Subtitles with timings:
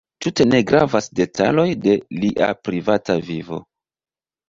[0.25, 1.95] Tute ne gravas detaloj de
[2.25, 3.65] lia privata vivo.